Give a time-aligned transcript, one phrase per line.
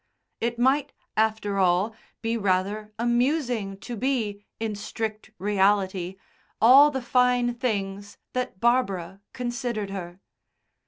[0.39, 1.93] It might, after all,
[2.23, 6.15] be rather amusing to be, in strict reality,
[6.59, 10.19] all the fine things that Barbara considered her.